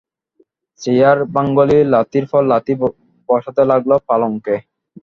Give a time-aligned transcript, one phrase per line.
[0.81, 2.73] Chair ভাঙলি, লাথির পর লাথি
[3.29, 4.55] বসাতে লাগল পালঙ্কে।